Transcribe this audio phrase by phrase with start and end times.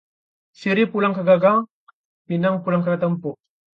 [0.59, 1.59] Sirih pulang ke gagang,
[2.27, 3.35] pinang pulang ke tampuk